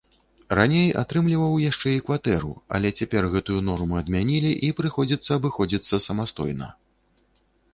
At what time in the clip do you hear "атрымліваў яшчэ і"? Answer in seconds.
1.01-1.99